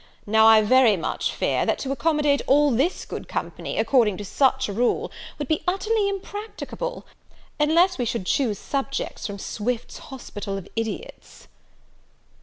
[0.25, 4.67] Now I very much fear, that to accommodate all this good company, according to such
[4.67, 7.05] a rule, would be utterly impracticable,
[7.59, 11.47] unless we should choose subjects from Swift's hospital of idiots."